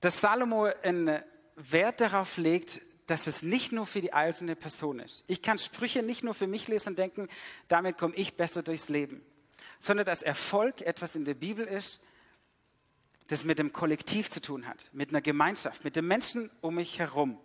[0.00, 1.22] dass Salomo einen
[1.56, 5.24] Wert darauf legt, dass es nicht nur für die einzelne Person ist.
[5.26, 7.28] Ich kann Sprüche nicht nur für mich lesen und denken,
[7.68, 9.24] damit komme ich besser durchs Leben,
[9.80, 12.00] sondern dass Erfolg etwas in der Bibel ist,
[13.28, 16.98] das mit dem Kollektiv zu tun hat, mit einer Gemeinschaft, mit den Menschen um mich
[16.98, 17.38] herum.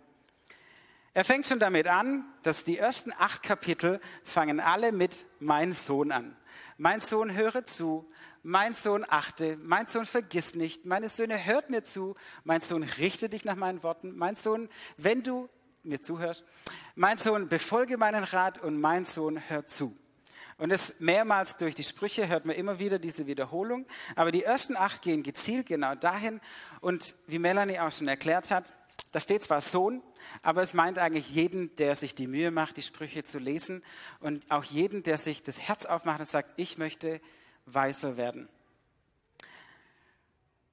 [1.12, 6.10] Er fängt schon damit an, dass die ersten acht Kapitel fangen alle mit Mein Sohn
[6.10, 6.36] an.
[6.76, 8.10] Mein Sohn höre zu,
[8.42, 13.28] mein Sohn achte, mein Sohn vergiss nicht, meine Söhne hört mir zu, mein Sohn richte
[13.28, 15.48] dich nach meinen Worten, mein Sohn, wenn du
[15.84, 16.44] mir zuhörst,
[16.96, 19.96] mein Sohn befolge meinen Rat und mein Sohn hört zu.
[20.58, 23.86] Und es mehrmals durch die Sprüche hört man immer wieder diese Wiederholung.
[24.14, 26.40] Aber die ersten acht gehen gezielt genau dahin.
[26.80, 28.72] Und wie Melanie auch schon erklärt hat,
[29.12, 30.02] da steht zwar Sohn,
[30.42, 33.84] aber es meint eigentlich jeden, der sich die Mühe macht, die Sprüche zu lesen.
[34.20, 37.20] Und auch jeden, der sich das Herz aufmacht und sagt, ich möchte
[37.66, 38.48] weiser werden.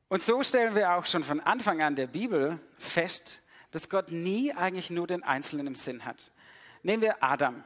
[0.10, 3.42] Und so stellen wir auch schon von Anfang an der Bibel fest,
[3.72, 6.32] dass Gott nie eigentlich nur den Einzelnen im Sinn hat.
[6.84, 7.64] Nehmen wir Adam.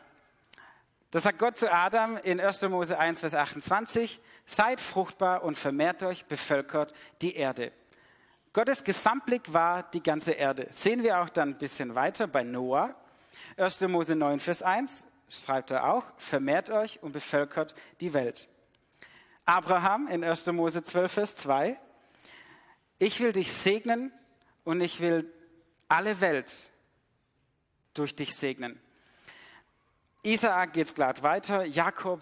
[1.16, 2.64] Da sagt Gott zu Adam in 1.
[2.64, 7.72] Mose 1, Vers 28, seid fruchtbar und vermehrt euch, bevölkert die Erde.
[8.52, 10.68] Gottes Gesamtblick war die ganze Erde.
[10.72, 12.94] Sehen wir auch dann ein bisschen weiter bei Noah.
[13.56, 13.80] 1.
[13.88, 18.50] Mose 9, Vers 1 schreibt er auch, vermehrt euch und bevölkert die Welt.
[19.46, 20.48] Abraham in 1.
[20.48, 21.80] Mose 12, Vers 2,
[23.00, 24.12] ich will dich segnen
[24.66, 25.32] und ich will
[25.88, 26.72] alle Welt
[27.94, 28.82] durch dich segnen.
[30.26, 32.20] Isaak geht es glatt weiter, Jakob,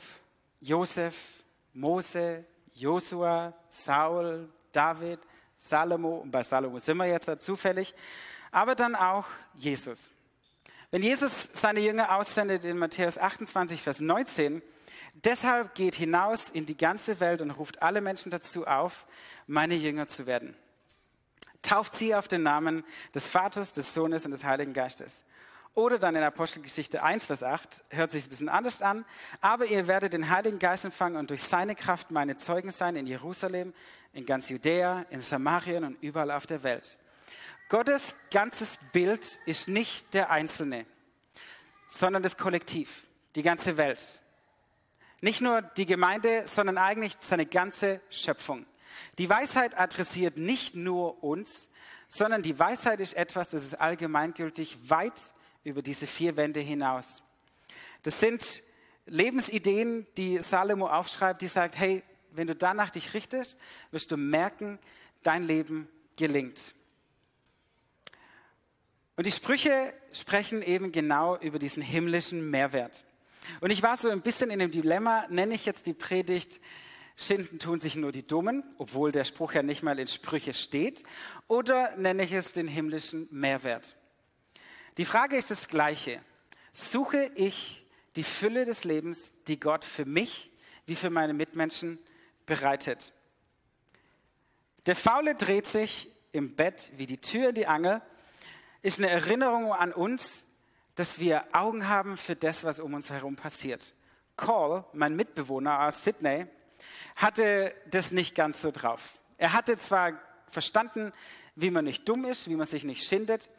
[0.59, 1.15] Josef,
[1.73, 5.19] Mose, Josua, Saul, David,
[5.57, 7.95] Salomo, und bei Salomo sind wir jetzt zufällig,
[8.51, 10.11] aber dann auch Jesus.
[10.91, 14.61] Wenn Jesus seine Jünger aussendet in Matthäus 28, Vers 19,
[15.23, 19.05] deshalb geht hinaus in die ganze Welt und ruft alle Menschen dazu auf,
[19.47, 20.55] meine Jünger zu werden
[21.63, 22.83] tauft sie auf den Namen
[23.15, 25.23] des Vaters, des Sohnes und des Heiligen Geistes.
[25.75, 29.05] Oder dann in Apostelgeschichte 1, Vers 8, hört sich ein bisschen anders an,
[29.41, 33.07] aber ihr werdet den Heiligen Geist empfangen und durch seine Kraft meine Zeugen sein in
[33.07, 33.73] Jerusalem,
[34.13, 36.95] in ganz Judäa, in Samarien und überall auf der Welt.
[37.69, 40.85] Gottes ganzes Bild ist nicht der Einzelne,
[41.89, 44.21] sondern das Kollektiv, die ganze Welt.
[45.21, 48.67] Nicht nur die Gemeinde, sondern eigentlich seine ganze Schöpfung.
[49.17, 51.67] Die Weisheit adressiert nicht nur uns,
[52.07, 57.23] sondern die Weisheit ist etwas, das ist allgemeingültig weit über diese vier Wände hinaus.
[58.03, 58.63] Das sind
[59.05, 63.57] Lebensideen, die Salomo aufschreibt, die sagt, hey, wenn du danach dich richtest,
[63.91, 64.79] wirst du merken,
[65.23, 66.73] dein Leben gelingt.
[69.15, 73.05] Und die Sprüche sprechen eben genau über diesen himmlischen Mehrwert.
[73.61, 76.59] Und ich war so ein bisschen in dem Dilemma, nenne ich jetzt die Predigt,
[77.15, 81.03] Schinden tun sich nur die Dummen, obwohl der Spruch ja nicht mal in Sprüche steht,
[81.47, 83.95] oder nenne ich es den himmlischen Mehrwert.
[84.97, 86.21] Die Frage ist das gleiche.
[86.73, 90.51] Suche ich die Fülle des Lebens, die Gott für mich
[90.85, 91.99] wie für meine Mitmenschen
[92.45, 93.13] bereitet?
[94.85, 98.01] Der Faule dreht sich im Bett wie die Tür in die Angel
[98.83, 100.45] ist eine Erinnerung an uns,
[100.95, 103.95] dass wir Augen haben für das, was um uns herum passiert.
[104.37, 106.45] Call, mein Mitbewohner aus Sydney,
[107.15, 109.13] hatte das nicht ganz so drauf.
[109.37, 111.13] Er hatte zwar verstanden,
[111.55, 113.49] wie man nicht dumm ist, wie man sich nicht schindet,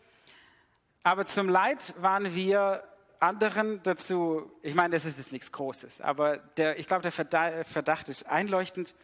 [1.05, 2.83] aber zum Leid waren wir
[3.21, 8.09] anderen dazu, ich meine, das ist jetzt nichts Großes, aber der, ich glaube, der Verdacht
[8.09, 8.95] ist einleuchtend,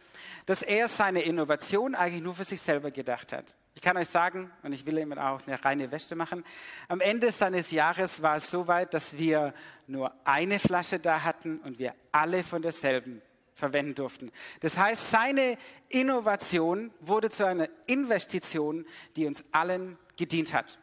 [0.45, 3.55] dass er seine Innovation eigentlich nur für sich selber gedacht hat.
[3.73, 6.43] Ich kann euch sagen, und ich will ihm auch eine reine Wäsche machen,
[6.87, 9.53] am Ende seines Jahres war es so weit, dass wir
[9.87, 13.21] nur eine Flasche da hatten und wir alle von derselben
[13.53, 14.31] verwenden durften.
[14.59, 18.85] Das heißt, seine Innovation wurde zu einer Investition,
[19.15, 20.79] die uns allen gedient hat.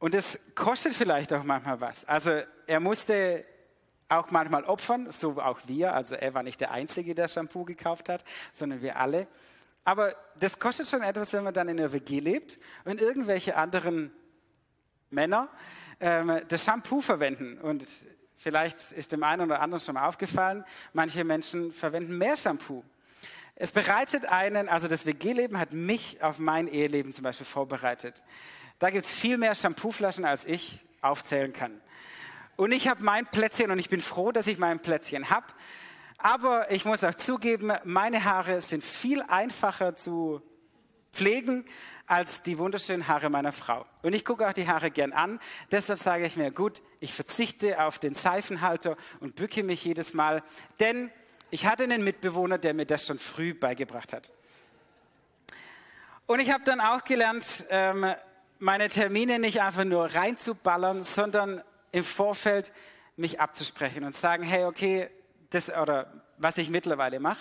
[0.00, 2.06] Und es kostet vielleicht auch manchmal was.
[2.06, 3.44] Also er musste
[4.08, 5.94] auch manchmal opfern, so auch wir.
[5.94, 9.28] Also er war nicht der Einzige, der Shampoo gekauft hat, sondern wir alle.
[9.84, 14.10] Aber das kostet schon etwas, wenn man dann in der WG lebt und irgendwelche anderen
[15.10, 15.48] Männer
[16.00, 17.58] ähm, das Shampoo verwenden.
[17.58, 17.86] Und
[18.38, 22.82] vielleicht ist dem einen oder anderen schon mal aufgefallen, manche Menschen verwenden mehr Shampoo.
[23.54, 28.22] Es bereitet einen, also das WG-Leben hat mich auf mein Eheleben zum Beispiel vorbereitet.
[28.80, 31.78] Da gibt es viel mehr Shampooflaschen, als ich aufzählen kann.
[32.56, 35.46] Und ich habe mein Plätzchen und ich bin froh, dass ich mein Plätzchen habe.
[36.16, 40.40] Aber ich muss auch zugeben, meine Haare sind viel einfacher zu
[41.12, 41.66] pflegen
[42.06, 43.84] als die wunderschönen Haare meiner Frau.
[44.00, 45.40] Und ich gucke auch die Haare gern an.
[45.70, 50.42] Deshalb sage ich mir, gut, ich verzichte auf den Seifenhalter und bücke mich jedes Mal,
[50.80, 51.12] denn
[51.50, 54.30] ich hatte einen Mitbewohner, der mir das schon früh beigebracht hat.
[56.26, 58.14] Und ich habe dann auch gelernt, ähm,
[58.60, 62.72] meine Termine nicht einfach nur reinzuballern, sondern im Vorfeld
[63.16, 65.10] mich abzusprechen und sagen, hey, okay,
[65.48, 67.40] das, oder was ich mittlerweile mache,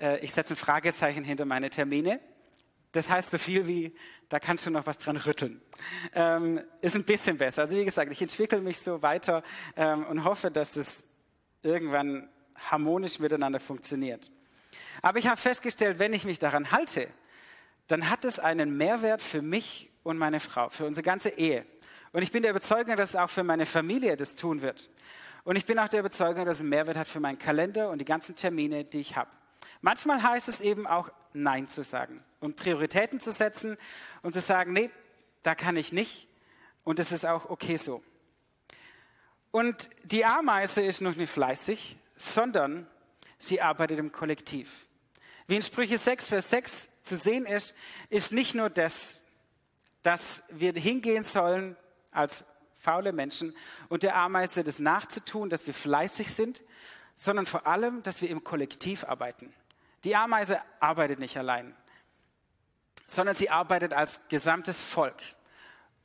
[0.00, 2.20] äh, ich setze ein Fragezeichen hinter meine Termine.
[2.92, 3.94] Das heißt so viel wie,
[4.28, 5.60] da kannst du noch was dran rütteln.
[6.12, 7.62] Ähm, ist ein bisschen besser.
[7.62, 9.42] Also wie gesagt, ich entwickle mich so weiter
[9.76, 11.04] ähm, und hoffe, dass es
[11.62, 14.30] irgendwann harmonisch miteinander funktioniert.
[15.02, 17.08] Aber ich habe festgestellt, wenn ich mich daran halte,
[17.86, 21.66] dann hat es einen Mehrwert für mich und meine Frau, für unsere ganze Ehe.
[22.12, 24.88] Und ich bin der Überzeugung, dass es auch für meine Familie das tun wird.
[25.44, 27.98] Und ich bin auch der Überzeugung, dass es einen Mehrwert hat für meinen Kalender und
[27.98, 29.30] die ganzen Termine, die ich habe.
[29.82, 33.76] Manchmal heißt es eben auch Nein zu sagen und Prioritäten zu setzen
[34.22, 34.88] und zu sagen, nee,
[35.42, 36.26] da kann ich nicht.
[36.84, 38.02] Und es ist auch okay so.
[39.50, 42.86] Und die Ameise ist noch nicht fleißig, sondern
[43.36, 44.86] sie arbeitet im Kollektiv.
[45.46, 47.74] Wie in Sprüche 6, Vers 6 zu sehen ist,
[48.08, 49.22] ist nicht nur das,
[50.02, 51.76] dass wir hingehen sollen
[52.10, 53.54] als faule Menschen
[53.88, 56.62] und der Ameise das nachzutun, dass wir fleißig sind,
[57.16, 59.52] sondern vor allem, dass wir im Kollektiv arbeiten.
[60.04, 61.74] Die Ameise arbeitet nicht allein,
[63.06, 65.16] sondern sie arbeitet als gesamtes Volk.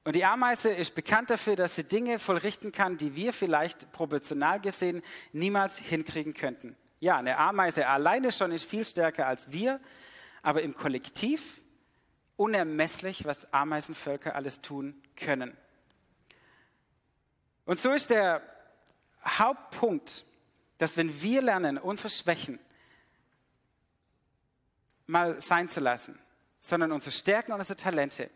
[0.05, 4.59] Und die Ameise ist bekannt dafür, dass sie Dinge vollrichten kann, die wir vielleicht proportional
[4.59, 5.01] gesehen
[5.31, 6.75] niemals hinkriegen könnten.
[6.99, 9.79] Ja, eine Ameise alleine schon ist viel stärker als wir,
[10.41, 11.61] aber im Kollektiv
[12.35, 15.55] unermesslich, was Ameisenvölker alles tun können.
[17.65, 18.41] Und so ist der
[19.25, 20.25] Hauptpunkt,
[20.77, 22.59] dass wenn wir lernen, unsere Schwächen
[25.05, 26.19] mal sein zu lassen,
[26.59, 28.29] sondern unsere Stärken und unsere Talente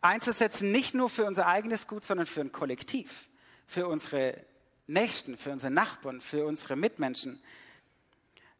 [0.00, 3.28] einzusetzen, nicht nur für unser eigenes Gut, sondern für ein Kollektiv,
[3.66, 4.44] für unsere
[4.86, 7.42] Nächsten, für unsere Nachbarn, für unsere Mitmenschen,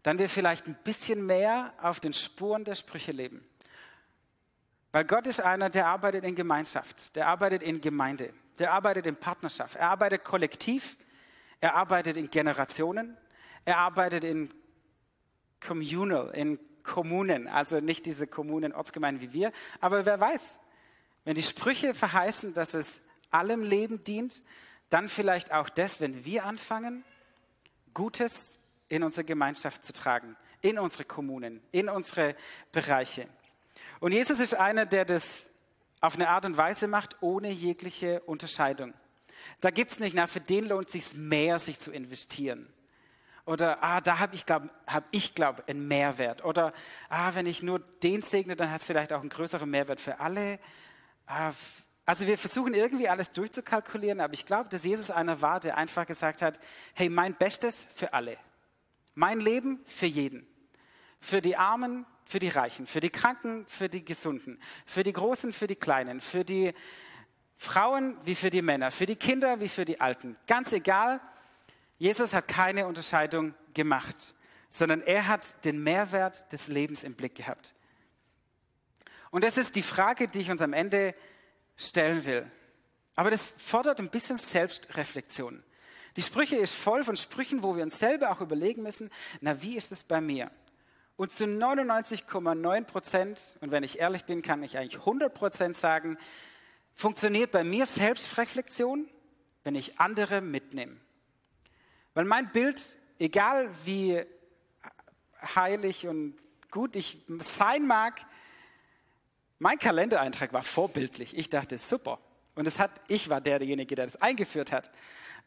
[0.03, 3.45] dann wir vielleicht ein bisschen mehr auf den Spuren der Sprüche leben.
[4.97, 9.17] Weil Gott ist einer, der arbeitet in Gemeinschaft, der arbeitet in Gemeinde, der arbeitet in
[9.17, 10.97] Partnerschaft, er arbeitet kollektiv,
[11.61, 13.15] er arbeitet in Generationen,
[13.67, 14.51] er arbeitet in
[15.61, 20.59] communal, in Kommunen, also nicht diese Kommunen, Ortsgemeinden wie wir, aber wer weiß,
[21.27, 24.43] wenn die Sprüche verheißen, dass es allem Leben dient,
[24.89, 27.05] dann vielleicht auch das, wenn wir anfangen,
[27.93, 28.57] Gutes
[28.89, 32.35] in unsere Gemeinschaft zu tragen, in unsere Kommunen, in unsere
[32.73, 33.29] Bereiche.
[34.01, 35.47] Und Jesus ist einer, der das
[36.01, 38.93] auf eine Art und Weise macht, ohne jegliche Unterscheidung.
[39.61, 42.73] Da gibt es nicht, na, für den lohnt es sich mehr, sich zu investieren.
[43.47, 46.45] Oder, ah, da habe ich, glaube hab ich, glaub, einen Mehrwert.
[46.45, 46.73] Oder,
[47.09, 50.19] ah, wenn ich nur den segne, dann hat es vielleicht auch einen größeren Mehrwert für
[50.19, 50.59] alle.
[51.27, 51.53] Ah,
[52.05, 56.07] also wir versuchen irgendwie alles durchzukalkulieren, aber ich glaube, dass Jesus einer war, der einfach
[56.07, 56.59] gesagt hat,
[56.95, 58.37] hey, mein Bestes für alle.
[59.15, 60.47] Mein Leben für jeden.
[61.21, 65.53] Für die Armen, für die Reichen, für die Kranken, für die Gesunden, für die Großen,
[65.53, 66.75] für die Kleinen, für die
[67.57, 70.37] Frauen wie für die Männer, für die Kinder wie für die Alten.
[70.47, 71.21] Ganz egal,
[71.99, 74.35] Jesus hat keine Unterscheidung gemacht,
[74.69, 77.73] sondern er hat den Mehrwert des Lebens im Blick gehabt.
[79.31, 81.15] Und das ist die Frage, die ich uns am Ende
[81.77, 82.51] stellen will.
[83.15, 85.63] Aber das fordert ein bisschen Selbstreflexion.
[86.17, 89.11] Die Sprüche ist voll von Sprüchen, wo wir uns selber auch überlegen müssen,
[89.41, 90.51] na, wie ist es bei mir?
[91.17, 96.19] Und zu 99,9 Prozent, und wenn ich ehrlich bin, kann ich eigentlich 100 Prozent sagen,
[96.95, 99.09] funktioniert bei mir Selbstreflexion,
[99.65, 100.97] wenn ich andere mitnehme.
[102.15, 104.23] Weil mein Bild, egal wie
[105.55, 106.37] heilig und
[106.71, 108.25] gut ich sein mag,
[109.59, 111.37] mein Kalendereintrag war vorbildlich.
[111.37, 112.19] Ich dachte, super.
[112.55, 114.91] Und es hat, ich war derjenige, der das eingeführt hat.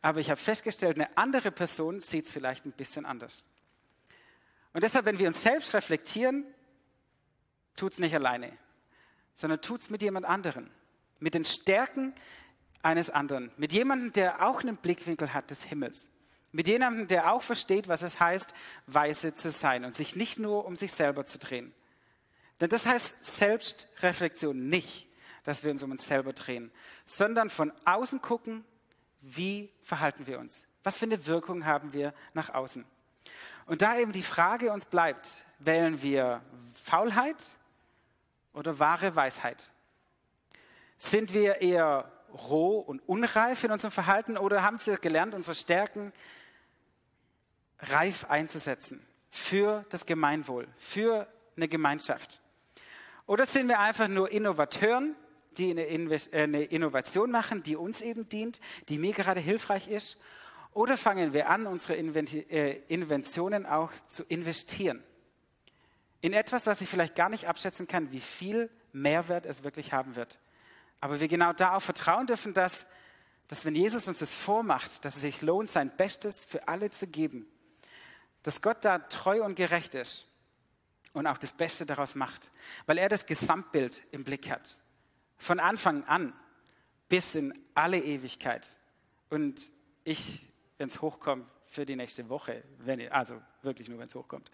[0.02, 3.46] Aber ich habe festgestellt, eine andere Person sieht es vielleicht ein bisschen anders.
[4.74, 6.46] Und deshalb, wenn wir uns selbst reflektieren,
[7.76, 8.52] tut es nicht alleine,
[9.36, 10.70] sondern tut es mit jemand anderen,
[11.20, 12.14] mit den Stärken
[12.84, 16.08] eines anderen, mit jemandem, der auch einen Blickwinkel hat des Himmels,
[16.52, 18.54] mit jemandem, der auch versteht, was es heißt,
[18.88, 21.74] weise zu sein und sich nicht nur um sich selber zu drehen.
[22.60, 25.08] Denn das heißt Selbstreflexion nicht,
[25.44, 26.72] dass wir uns um uns selber drehen,
[27.06, 28.66] sondern von außen gucken,
[29.22, 30.62] wie verhalten wir uns?
[30.84, 32.86] Was für eine Wirkung haben wir nach außen?
[33.70, 36.42] Und da eben die Frage uns bleibt, wählen wir
[36.74, 37.36] Faulheit
[38.52, 39.70] oder wahre Weisheit?
[40.98, 46.12] Sind wir eher roh und unreif in unserem Verhalten oder haben wir gelernt, unsere Stärken
[47.78, 52.42] reif einzusetzen für das Gemeinwohl, für eine Gemeinschaft?
[53.28, 55.16] Oder sind wir einfach nur Innovateuren,
[55.60, 60.18] die äh, eine Innovation machen, die uns eben dient, die mir gerade hilfreich ist
[60.74, 65.04] oder fangen wir an, unsere äh, Inventionen auch zu investieren?
[66.22, 70.16] In etwas, was ich vielleicht gar nicht abschätzen kann, wie viel Mehrwert es wirklich haben
[70.16, 70.40] wird.
[71.02, 72.86] Aber wir genau darauf vertrauen dürfen, dass,
[73.48, 77.08] dass wenn Jesus uns das vormacht, dass es sich lohnt, sein Bestes für alle zu
[77.08, 77.48] geben,
[78.44, 80.28] dass Gott da treu und gerecht ist
[81.14, 82.52] und auch das Beste daraus macht,
[82.86, 84.80] weil er das Gesamtbild im Blick hat.
[85.38, 86.34] Von Anfang an
[87.08, 88.68] bis in alle Ewigkeit.
[89.30, 89.72] Und
[90.04, 90.49] ich
[90.80, 92.64] wenn es hochkommt, für die nächste Woche.
[92.80, 94.50] Wenn, also wirklich nur, wenn es hochkommt.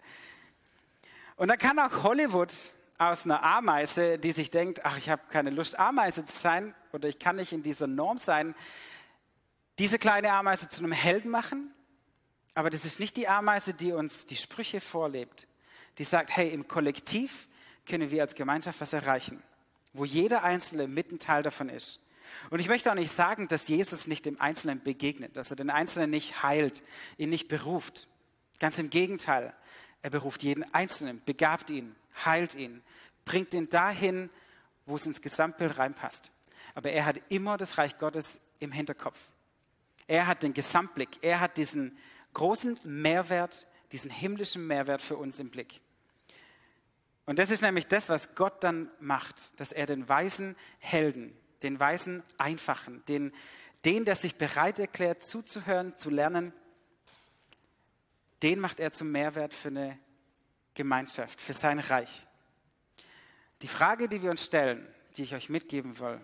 [1.36, 2.52] Und dann kann auch Hollywood
[2.98, 7.08] aus einer Ameise, die sich denkt, ach, ich habe keine Lust, Ameise zu sein oder
[7.08, 8.54] ich kann nicht in dieser Norm sein,
[9.78, 11.72] diese kleine Ameise zu einem Helden machen.
[12.54, 15.46] Aber das ist nicht die Ameise, die uns die Sprüche vorlebt.
[15.98, 17.48] Die sagt, hey, im Kollektiv
[17.86, 19.42] können wir als Gemeinschaft was erreichen,
[19.92, 22.00] wo jeder Einzelne mitten Teil davon ist.
[22.50, 25.70] Und ich möchte auch nicht sagen, dass Jesus nicht dem Einzelnen begegnet, dass er den
[25.70, 26.82] Einzelnen nicht heilt,
[27.18, 28.08] ihn nicht beruft.
[28.58, 29.54] Ganz im Gegenteil,
[30.02, 31.94] er beruft jeden Einzelnen, begabt ihn,
[32.24, 32.82] heilt ihn,
[33.24, 34.30] bringt ihn dahin,
[34.86, 36.30] wo es ins Gesamtbild reinpasst.
[36.74, 39.18] Aber er hat immer das Reich Gottes im Hinterkopf.
[40.06, 41.98] Er hat den Gesamtblick, er hat diesen
[42.32, 45.80] großen Mehrwert, diesen himmlischen Mehrwert für uns im Blick.
[47.24, 51.80] Und das ist nämlich das, was Gott dann macht, dass er den weisen Helden, den
[51.80, 53.32] weisen Einfachen, den,
[53.84, 56.52] den, der sich bereit erklärt, zuzuhören, zu lernen,
[58.42, 59.98] den macht er zum Mehrwert für eine
[60.74, 62.26] Gemeinschaft, für sein Reich.
[63.62, 66.20] Die Frage, die wir uns stellen, die ich euch mitgeben will,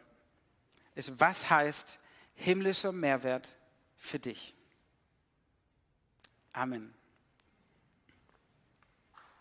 [0.95, 1.99] ist, was heißt
[2.35, 3.57] himmlischer Mehrwert
[3.97, 4.55] für dich?
[6.53, 6.95] Amen.